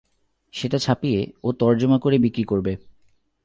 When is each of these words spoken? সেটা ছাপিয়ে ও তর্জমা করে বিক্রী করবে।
সেটা 0.53 0.77
ছাপিয়ে 0.77 1.19
ও 1.43 1.51
তর্জমা 1.51 1.97
করে 1.99 2.17
বিক্রী 2.17 2.43
করবে। 2.43 2.73